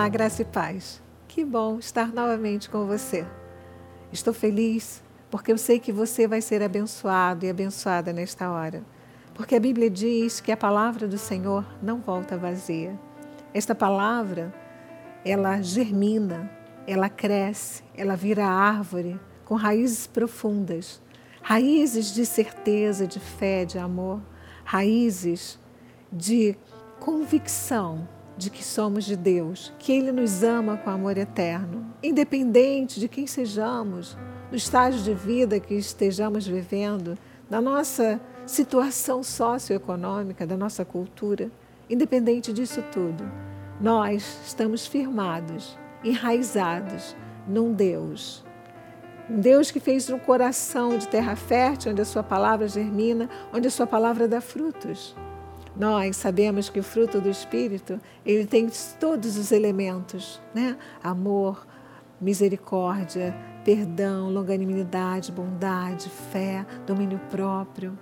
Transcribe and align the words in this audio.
Olá, 0.00 0.08
graça 0.08 0.40
e 0.40 0.46
paz. 0.46 1.02
Que 1.28 1.44
bom 1.44 1.78
estar 1.78 2.10
novamente 2.10 2.70
com 2.70 2.86
você. 2.86 3.26
Estou 4.10 4.32
feliz 4.32 5.02
porque 5.30 5.52
eu 5.52 5.58
sei 5.58 5.78
que 5.78 5.92
você 5.92 6.26
vai 6.26 6.40
ser 6.40 6.62
abençoado 6.62 7.44
e 7.44 7.50
abençoada 7.50 8.10
nesta 8.10 8.50
hora. 8.50 8.82
Porque 9.34 9.54
a 9.54 9.60
Bíblia 9.60 9.90
diz 9.90 10.40
que 10.40 10.50
a 10.50 10.56
palavra 10.56 11.06
do 11.06 11.18
Senhor 11.18 11.66
não 11.82 12.00
volta 12.00 12.38
vazia. 12.38 12.98
Esta 13.52 13.74
palavra, 13.74 14.54
ela 15.22 15.60
germina, 15.60 16.50
ela 16.86 17.10
cresce, 17.10 17.84
ela 17.94 18.16
vira 18.16 18.46
árvore 18.46 19.20
com 19.44 19.54
raízes 19.54 20.06
profundas, 20.06 20.98
raízes 21.42 22.14
de 22.14 22.24
certeza, 22.24 23.06
de 23.06 23.20
fé, 23.20 23.66
de 23.66 23.78
amor, 23.78 24.22
raízes 24.64 25.60
de 26.10 26.56
convicção 26.98 28.08
de 28.40 28.48
que 28.48 28.64
somos 28.64 29.04
de 29.04 29.16
Deus, 29.16 29.70
que 29.78 29.92
Ele 29.92 30.10
nos 30.10 30.42
ama 30.42 30.78
com 30.78 30.88
amor 30.88 31.18
eterno, 31.18 31.86
independente 32.02 32.98
de 32.98 33.06
quem 33.06 33.26
sejamos, 33.26 34.16
do 34.50 34.56
estágio 34.56 35.02
de 35.02 35.12
vida 35.12 35.60
que 35.60 35.74
estejamos 35.74 36.46
vivendo, 36.46 37.18
da 37.50 37.60
nossa 37.60 38.18
situação 38.46 39.22
socioeconômica, 39.22 40.46
da 40.46 40.56
nossa 40.56 40.86
cultura, 40.86 41.50
independente 41.88 42.50
disso 42.50 42.82
tudo, 42.90 43.30
nós 43.78 44.40
estamos 44.46 44.86
firmados, 44.86 45.78
enraizados 46.02 47.14
num 47.46 47.74
Deus. 47.74 48.42
Um 49.28 49.38
Deus 49.38 49.70
que 49.70 49.78
fez 49.78 50.08
um 50.08 50.18
coração 50.18 50.96
de 50.96 51.06
terra 51.06 51.36
fértil, 51.36 51.92
onde 51.92 52.00
a 52.00 52.06
sua 52.06 52.22
palavra 52.22 52.66
germina, 52.66 53.28
onde 53.52 53.68
a 53.68 53.70
sua 53.70 53.86
palavra 53.86 54.26
dá 54.26 54.40
frutos. 54.40 55.14
Nós 55.80 56.18
sabemos 56.18 56.68
que 56.68 56.78
o 56.78 56.82
fruto 56.82 57.22
do 57.22 57.30
Espírito, 57.30 57.98
ele 58.26 58.44
tem 58.44 58.68
todos 59.00 59.38
os 59.38 59.50
elementos, 59.50 60.38
né? 60.54 60.76
Amor, 61.02 61.66
misericórdia, 62.20 63.34
perdão, 63.64 64.28
longanimidade, 64.28 65.32
bondade, 65.32 66.10
fé, 66.30 66.66
domínio 66.86 67.18
próprio. 67.30 67.98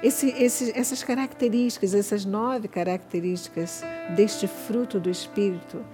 Esse, 0.00 0.28
esse, 0.40 0.70
essas 0.78 1.02
características, 1.02 1.92
essas 1.94 2.24
nove 2.24 2.68
características 2.68 3.82
deste 4.14 4.46
fruto 4.46 5.00
do 5.00 5.10
Espírito, 5.10 5.84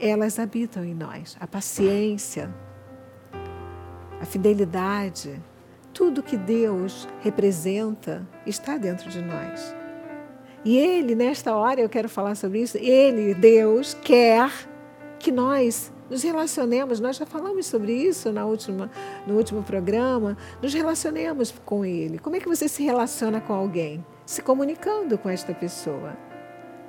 elas 0.00 0.40
habitam 0.40 0.84
em 0.84 0.92
nós. 0.92 1.36
A 1.38 1.46
paciência, 1.46 2.52
a 4.20 4.24
fidelidade, 4.24 5.40
tudo 5.92 6.20
que 6.20 6.36
Deus 6.36 7.06
representa 7.22 8.26
está 8.44 8.76
dentro 8.76 9.08
de 9.08 9.22
nós. 9.22 9.83
E 10.64 10.78
Ele, 10.78 11.14
nesta 11.14 11.54
hora, 11.54 11.80
eu 11.80 11.88
quero 11.88 12.08
falar 12.08 12.34
sobre 12.34 12.62
isso, 12.62 12.78
Ele, 12.78 13.34
Deus, 13.34 13.94
quer 13.94 14.50
que 15.18 15.30
nós 15.30 15.92
nos 16.08 16.22
relacionemos, 16.22 17.00
nós 17.00 17.16
já 17.16 17.26
falamos 17.26 17.66
sobre 17.66 17.92
isso 17.92 18.32
na 18.32 18.46
última, 18.46 18.90
no 19.26 19.36
último 19.36 19.62
programa, 19.62 20.36
nos 20.62 20.72
relacionemos 20.72 21.52
com 21.64 21.84
Ele. 21.84 22.18
Como 22.18 22.36
é 22.36 22.40
que 22.40 22.48
você 22.48 22.68
se 22.68 22.82
relaciona 22.82 23.40
com 23.40 23.52
alguém? 23.52 24.04
Se 24.24 24.42
comunicando 24.42 25.18
com 25.18 25.28
esta 25.28 25.52
pessoa. 25.52 26.16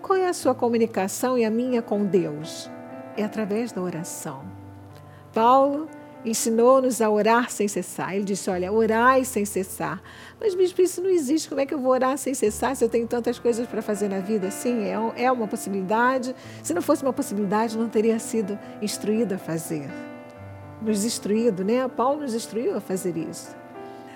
Qual 0.01 0.17
é 0.17 0.27
a 0.27 0.33
sua 0.33 0.53
comunicação 0.53 1.37
e 1.37 1.43
a 1.43 1.49
minha 1.49 1.81
com 1.81 2.05
Deus? 2.05 2.69
É 3.17 3.23
através 3.23 3.71
da 3.71 3.81
oração. 3.81 4.43
Paulo 5.33 5.89
ensinou-nos 6.25 7.01
a 7.01 7.09
orar 7.09 7.49
sem 7.49 7.67
cessar. 7.67 8.15
Ele 8.15 8.25
disse: 8.25 8.49
Olha, 8.49 8.71
orai 8.71 9.23
sem 9.23 9.45
cessar. 9.45 10.01
Mas, 10.39 10.55
bispo, 10.55 10.81
isso 10.81 11.01
não 11.01 11.09
existe. 11.09 11.47
Como 11.47 11.61
é 11.61 11.65
que 11.65 11.73
eu 11.73 11.79
vou 11.79 11.91
orar 11.91 12.17
sem 12.17 12.33
cessar 12.33 12.75
se 12.75 12.83
eu 12.83 12.89
tenho 12.89 13.07
tantas 13.07 13.39
coisas 13.39 13.67
para 13.67 13.81
fazer 13.81 14.09
na 14.09 14.19
vida? 14.19 14.49
Sim, 14.51 14.83
é, 14.83 15.23
é 15.23 15.31
uma 15.31 15.47
possibilidade. 15.47 16.35
Se 16.63 16.73
não 16.73 16.81
fosse 16.81 17.03
uma 17.03 17.13
possibilidade, 17.13 17.77
não 17.77 17.87
teria 17.87 18.19
sido 18.19 18.57
instruído 18.81 19.33
a 19.33 19.37
fazer. 19.37 19.89
Nos 20.81 21.05
instruído, 21.05 21.63
né? 21.63 21.87
Paulo 21.87 22.21
nos 22.21 22.33
instruiu 22.33 22.75
a 22.75 22.81
fazer 22.81 23.15
isso. 23.17 23.55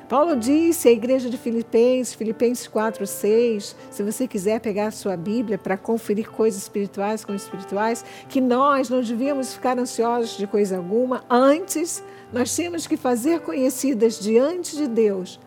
Paulo 0.09 0.35
disse 0.35 0.89
à 0.89 0.91
igreja 0.91 1.29
de 1.29 1.37
Filipenses, 1.37 2.15
Filipenses 2.15 2.67
4, 2.67 3.05
6, 3.05 3.75
se 3.91 4.01
você 4.01 4.27
quiser 4.27 4.59
pegar 4.59 4.87
a 4.87 4.91
sua 4.91 5.15
Bíblia 5.15 5.55
para 5.55 5.77
conferir 5.77 6.31
coisas 6.31 6.63
espirituais 6.63 7.23
com 7.23 7.35
espirituais, 7.35 8.03
que 8.27 8.41
nós 8.41 8.89
não 8.89 9.01
devíamos 9.01 9.53
ficar 9.53 9.77
ansiosos 9.77 10.35
de 10.35 10.47
coisa 10.47 10.77
alguma, 10.77 11.23
antes 11.29 12.03
nós 12.33 12.55
tínhamos 12.55 12.87
que 12.87 12.97
fazer 12.97 13.41
conhecidas 13.41 14.19
diante 14.19 14.75
de 14.75 14.87
Deus 14.87 15.39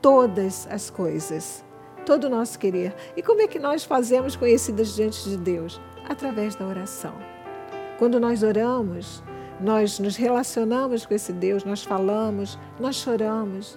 todas 0.00 0.68
as 0.70 0.88
coisas, 0.88 1.64
todo 2.04 2.28
o 2.28 2.30
nosso 2.30 2.60
querer. 2.60 2.94
E 3.16 3.22
como 3.24 3.42
é 3.42 3.48
que 3.48 3.58
nós 3.58 3.82
fazemos 3.82 4.36
conhecidas 4.36 4.94
diante 4.94 5.28
de 5.28 5.36
Deus? 5.36 5.80
Através 6.08 6.54
da 6.54 6.64
oração. 6.64 7.14
Quando 7.98 8.20
nós 8.20 8.44
oramos, 8.44 9.20
nós 9.60 9.98
nos 9.98 10.14
relacionamos 10.14 11.04
com 11.04 11.12
esse 11.12 11.32
Deus, 11.32 11.64
nós 11.64 11.82
falamos, 11.82 12.56
nós 12.78 12.94
choramos, 12.94 13.76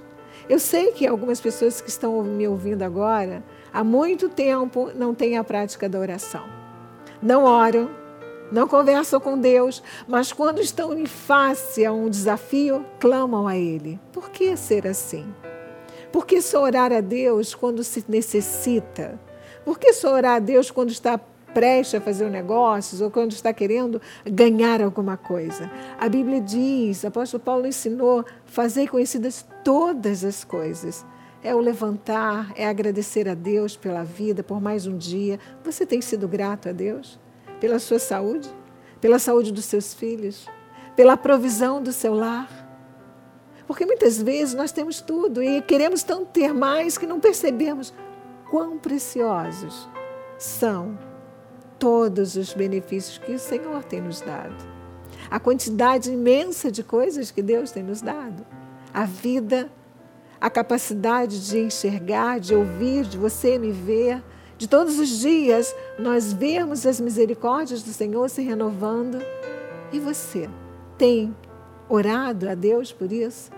eu 0.50 0.60
sei 0.60 0.92
que 0.92 1.06
algumas 1.06 1.40
pessoas 1.40 1.80
que 1.80 1.90
estão 1.90 2.24
me 2.24 2.48
ouvindo 2.48 2.82
agora, 2.82 3.44
há 3.72 3.84
muito 3.84 4.28
tempo 4.28 4.92
não 4.96 5.14
têm 5.14 5.38
a 5.38 5.44
prática 5.44 5.88
da 5.88 6.00
oração. 6.00 6.44
Não 7.22 7.44
oram, 7.44 7.90
não 8.52 8.68
conversam 8.68 9.20
com 9.20 9.38
Deus, 9.38 9.84
mas 10.08 10.34
quando 10.34 10.60
estão 10.60 10.98
em 10.98 11.06
face 11.06 11.86
a 11.86 11.94
um 11.94 12.10
desafio, 12.10 12.84
clamam 13.00 13.48
a 13.48 13.56
Ele. 13.56 14.00
Por 14.12 14.32
que 14.32 14.58
ser 14.58 14.88
assim? 14.88 15.32
Por 16.12 16.26
que 16.26 16.42
só 16.42 16.64
orar 16.64 16.92
a 16.92 17.02
Deus 17.02 17.54
quando 17.54 17.84
se 17.84 18.04
necessita? 18.08 19.20
Por 19.64 19.78
que 19.78 19.94
só 19.94 20.14
orar 20.14 20.38
a 20.38 20.40
Deus 20.40 20.72
quando 20.72 20.90
está 20.90 21.20
prestes 21.54 22.00
a 22.00 22.02
fazer 22.02 22.26
um 22.26 22.30
negócio 22.30 23.04
ou 23.04 23.12
quando 23.12 23.32
está 23.32 23.54
querendo 23.54 24.02
ganhar 24.26 24.82
alguma 24.82 25.18
coisa. 25.18 25.70
A 26.00 26.08
Bíblia 26.08 26.40
diz, 26.40 27.04
o 27.04 27.08
apóstolo 27.08 27.44
Paulo 27.44 27.68
ensinou, 27.68 28.26
fazer 28.46 28.88
conhecidas 28.88 29.46
todas 29.64 30.24
as 30.24 30.44
coisas. 30.44 31.06
É 31.44 31.56
o 31.56 31.60
levantar, 31.60 32.52
é 32.56 32.68
agradecer 32.68 33.28
a 33.30 33.34
Deus 33.34 33.76
pela 33.78 34.04
vida, 34.04 34.44
por 34.44 34.60
mais 34.62 34.86
um 34.86 34.98
dia. 34.98 35.40
Você 35.64 35.86
tem 35.86 36.02
sido 36.02 36.28
grato 36.28 36.70
a 36.70 36.72
Deus 36.72 37.20
pela 37.60 37.80
sua 37.80 38.00
saúde, 38.00 38.50
pela 39.00 39.20
saúde 39.20 39.52
dos 39.52 39.66
seus 39.66 39.94
filhos, 39.94 40.48
pela 40.96 41.16
provisão 41.16 41.82
do 41.82 41.94
seu 41.94 42.14
lar? 42.14 42.68
Porque 43.66 43.86
muitas 43.86 44.22
vezes 44.22 44.56
nós 44.56 44.72
temos 44.72 45.00
tudo 45.00 45.44
e 45.44 45.62
queremos 45.62 46.04
tanto 46.04 46.26
ter 46.26 46.54
mais 46.54 46.98
que 46.98 47.06
não 47.06 47.20
percebemos 47.20 47.94
quão 48.50 48.80
preciosos 48.80 49.88
são 50.40 50.98
todos 51.80 52.36
os 52.36 52.54
benefícios 52.54 53.18
que 53.18 53.32
o 53.32 53.40
Senhor 53.40 53.84
tem 53.84 54.02
nos 54.02 54.22
dado. 54.22 54.56
A 55.32 55.40
quantidade 55.40 56.12
imensa 56.12 56.72
de 56.72 56.84
coisas 56.84 57.32
que 57.32 57.42
Deus 57.42 57.72
tem 57.72 57.82
nos 57.82 58.02
dado. 58.02 58.46
A 58.94 59.06
vida, 59.06 59.72
a 60.40 60.50
capacidade 60.50 61.48
de 61.48 61.60
enxergar, 61.60 62.40
de 62.40 62.54
ouvir, 62.54 63.06
de 63.06 63.18
você 63.18 63.58
me 63.58 63.72
ver, 63.72 64.22
de 64.58 64.68
todos 64.68 65.00
os 65.00 65.08
dias 65.20 65.74
nós 65.98 66.34
vermos 66.34 66.86
as 66.86 67.00
misericórdias 67.00 67.82
do 67.82 67.92
Senhor 67.92 68.30
se 68.30 68.42
renovando. 68.42 69.24
E 69.92 70.00
você 70.00 70.50
tem 70.98 71.36
orado 71.88 72.50
a 72.50 72.56
Deus 72.56 72.92
por 72.92 73.12
isso? 73.12 73.52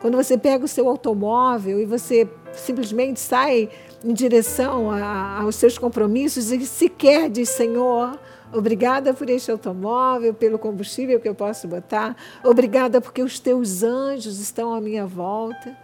Quando 0.00 0.16
você 0.16 0.36
pega 0.38 0.64
o 0.64 0.68
seu 0.68 0.88
automóvel 0.88 1.80
e 1.80 1.84
você 1.84 2.28
simplesmente 2.56 3.20
sai 3.20 3.68
em 4.04 4.12
direção 4.12 4.90
a, 4.90 5.40
aos 5.40 5.56
seus 5.56 5.78
compromissos 5.78 6.50
e 6.50 6.66
sequer 6.66 7.30
diz: 7.30 7.50
Senhor, 7.50 8.18
obrigada 8.52 9.12
por 9.14 9.28
este 9.28 9.50
automóvel, 9.50 10.34
pelo 10.34 10.58
combustível 10.58 11.20
que 11.20 11.28
eu 11.28 11.34
posso 11.34 11.68
botar, 11.68 12.16
obrigada 12.44 13.00
porque 13.00 13.22
os 13.22 13.38
teus 13.38 13.82
anjos 13.82 14.40
estão 14.40 14.74
à 14.74 14.80
minha 14.80 15.06
volta. 15.06 15.76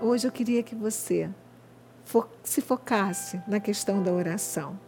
Hoje 0.00 0.26
eu 0.26 0.32
queria 0.32 0.62
que 0.62 0.74
você 0.74 1.30
se 2.42 2.60
focasse 2.60 3.40
na 3.46 3.60
questão 3.60 4.02
da 4.02 4.12
oração. 4.12 4.78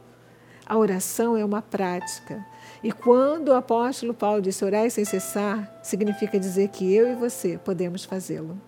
A 0.66 0.76
oração 0.76 1.36
é 1.36 1.44
uma 1.44 1.60
prática. 1.62 2.44
E 2.82 2.90
quando 2.90 3.48
o 3.48 3.54
apóstolo 3.54 4.14
Paulo 4.14 4.42
disse 4.42 4.64
orar 4.64 4.90
sem 4.90 5.04
cessar, 5.04 5.80
significa 5.82 6.38
dizer 6.38 6.68
que 6.68 6.92
eu 6.92 7.10
e 7.10 7.14
você 7.14 7.58
podemos 7.58 8.04
fazê-lo. 8.04 8.58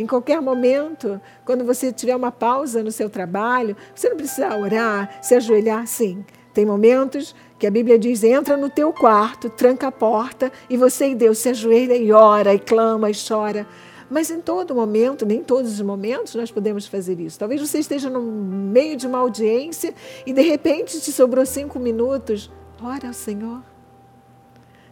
Em 0.00 0.06
qualquer 0.06 0.40
momento, 0.40 1.20
quando 1.44 1.62
você 1.62 1.92
tiver 1.92 2.16
uma 2.16 2.32
pausa 2.32 2.82
no 2.82 2.90
seu 2.90 3.10
trabalho, 3.10 3.76
você 3.94 4.08
não 4.08 4.16
precisa 4.16 4.56
orar, 4.56 5.18
se 5.20 5.34
ajoelhar, 5.34 5.86
sim. 5.86 6.24
Tem 6.54 6.64
momentos 6.64 7.34
que 7.58 7.66
a 7.66 7.70
Bíblia 7.70 7.98
diz: 7.98 8.24
entra 8.24 8.56
no 8.56 8.70
teu 8.70 8.94
quarto, 8.94 9.50
tranca 9.50 9.88
a 9.88 9.92
porta 9.92 10.50
e 10.70 10.76
você 10.78 11.10
e 11.10 11.14
Deus 11.14 11.36
se 11.36 11.50
ajoelha 11.50 11.94
e 11.94 12.10
ora, 12.12 12.54
e 12.54 12.58
clama 12.58 13.10
e 13.10 13.14
chora. 13.14 13.66
Mas 14.08 14.30
em 14.30 14.40
todo 14.40 14.74
momento, 14.74 15.26
nem 15.26 15.44
todos 15.44 15.70
os 15.70 15.82
momentos, 15.82 16.34
nós 16.34 16.50
podemos 16.50 16.86
fazer 16.86 17.20
isso. 17.20 17.38
Talvez 17.38 17.60
você 17.60 17.78
esteja 17.78 18.08
no 18.08 18.22
meio 18.22 18.96
de 18.96 19.06
uma 19.06 19.18
audiência 19.18 19.94
e 20.24 20.32
de 20.32 20.40
repente 20.40 20.98
te 20.98 21.12
sobrou 21.12 21.44
cinco 21.44 21.78
minutos. 21.78 22.50
Ora 22.82 23.08
ao 23.08 23.12
Senhor. 23.12 23.69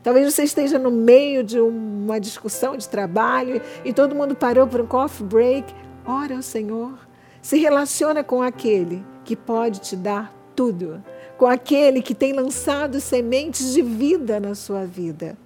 Talvez 0.08 0.32
você 0.34 0.44
esteja 0.44 0.78
no 0.78 0.90
meio 0.90 1.44
de 1.44 1.60
uma 1.60 2.18
discussão 2.18 2.78
de 2.78 2.88
trabalho 2.88 3.60
e 3.84 3.92
todo 3.92 4.14
mundo 4.14 4.34
parou 4.34 4.66
para 4.66 4.82
um 4.82 4.86
coffee 4.86 5.26
break. 5.26 5.74
Ora 6.02 6.36
ao 6.36 6.40
Senhor. 6.40 6.98
Se 7.42 7.58
relaciona 7.58 8.24
com 8.24 8.40
aquele 8.40 9.04
que 9.22 9.36
pode 9.36 9.80
te 9.82 9.94
dar 9.94 10.34
tudo. 10.56 11.04
com 11.36 11.44
aquele 11.44 12.00
que 12.00 12.14
tem 12.14 12.32
lançado 12.32 12.98
sementes 13.02 13.74
de 13.74 13.82
vida 13.82 14.40
na 14.40 14.54
sua 14.54 14.86
vida. 14.86 15.36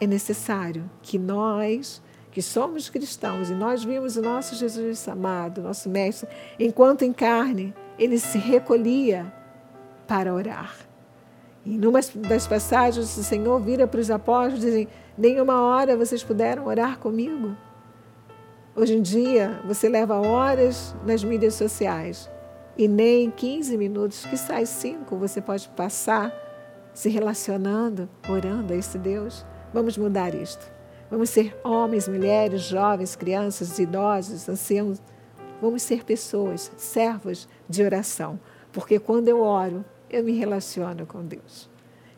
É 0.00 0.06
necessário 0.06 0.90
que 1.02 1.18
nós, 1.18 2.02
que 2.32 2.40
somos 2.40 2.88
cristãos, 2.88 3.50
e 3.50 3.54
nós 3.54 3.84
vimos 3.84 4.16
o 4.16 4.22
nosso 4.22 4.54
Jesus 4.54 5.06
amado, 5.06 5.60
nosso 5.60 5.90
Mestre, 5.90 6.26
enquanto 6.58 7.02
em 7.02 7.12
carne, 7.12 7.74
ele 7.98 8.18
se 8.18 8.38
recolhia 8.38 9.30
para 10.08 10.32
orar. 10.32 10.74
E 11.66 11.76
numa 11.76 11.98
das 12.28 12.46
passagens, 12.46 13.18
o 13.18 13.24
Senhor 13.24 13.60
vira 13.60 13.88
para 13.88 13.98
os 13.98 14.08
apóstolos 14.08 14.62
e 14.62 14.70
diz: 14.70 14.88
Nenhuma 15.18 15.62
hora 15.62 15.96
vocês 15.96 16.22
puderam 16.22 16.64
orar 16.66 17.00
comigo. 17.00 17.56
Hoje 18.76 18.94
em 18.94 19.02
dia, 19.02 19.60
você 19.66 19.88
leva 19.88 20.14
horas 20.14 20.94
nas 21.04 21.24
mídias 21.24 21.54
sociais 21.54 22.30
e 22.78 22.86
nem 22.86 23.32
15 23.32 23.76
minutos, 23.76 24.24
que 24.26 24.36
sai 24.36 24.64
cinco, 24.64 25.16
você 25.16 25.40
pode 25.40 25.68
passar 25.70 26.32
se 26.94 27.08
relacionando, 27.08 28.08
orando 28.28 28.72
a 28.72 28.76
esse 28.76 28.96
Deus. 28.96 29.44
Vamos 29.74 29.98
mudar 29.98 30.36
isto. 30.36 30.70
Vamos 31.10 31.30
ser 31.30 31.58
homens, 31.64 32.06
mulheres, 32.06 32.62
jovens, 32.62 33.16
crianças, 33.16 33.76
idosos, 33.80 34.48
anciãos. 34.48 35.02
Vamos 35.60 35.82
ser 35.82 36.04
pessoas, 36.04 36.70
servos 36.76 37.48
de 37.68 37.82
oração. 37.82 38.38
Porque 38.72 39.00
quando 39.00 39.28
eu 39.28 39.40
oro, 39.40 39.84
eu 40.10 40.22
me 40.22 40.32
relaciono 40.32 41.06
com 41.06 41.24
Deus. 41.24 41.68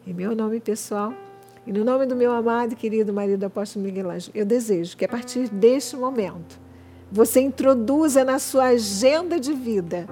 Em 0.06 0.12
meu 0.12 0.34
nome 0.34 0.60
pessoal 0.60 1.12
e 1.66 1.72
no 1.72 1.84
nome 1.84 2.06
do 2.06 2.16
meu 2.16 2.32
amado 2.32 2.72
e 2.72 2.76
querido 2.76 3.12
marido 3.12 3.44
apóstolo 3.44 3.84
Miguel 3.84 4.10
Ângelo, 4.10 4.36
eu 4.36 4.46
desejo 4.46 4.96
que 4.96 5.04
a 5.04 5.08
partir 5.08 5.48
deste 5.48 5.96
momento 5.96 6.58
você 7.10 7.40
introduza 7.40 8.24
na 8.24 8.38
sua 8.38 8.68
agenda 8.68 9.40
de 9.40 9.52
vida 9.52 10.06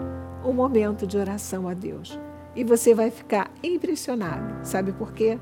um 0.45 0.53
momento 0.53 1.07
de 1.07 1.17
oração 1.17 1.69
a 1.69 1.75
Deus. 1.75 2.19
E 2.55 2.65
você 2.65 2.95
vai 2.95 3.11
ficar 3.11 3.51
impressionado. 3.63 4.67
Sabe 4.67 4.93
por 4.93 5.13
quê? 5.13 5.39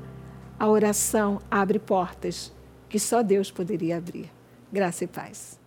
A 0.59 0.67
oração 0.67 1.39
abre 1.49 1.79
portas 1.79 2.53
que 2.89 2.99
só 2.99 3.21
Deus 3.21 3.51
poderia 3.51 3.97
abrir. 3.97 4.29
Graça 4.71 5.05
e 5.05 5.07
paz. 5.07 5.64